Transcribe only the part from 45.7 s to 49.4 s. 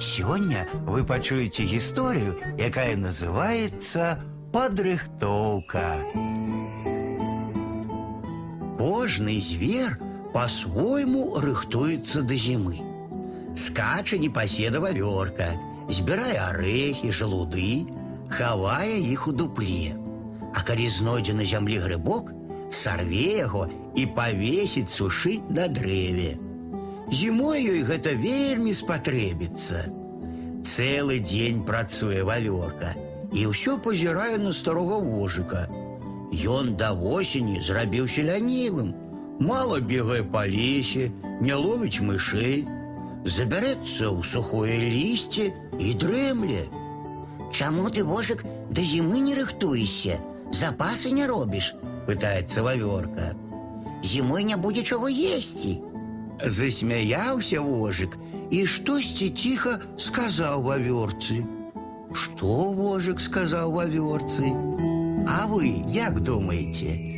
і дрэмле. Чаму ты, вожык, да зімы не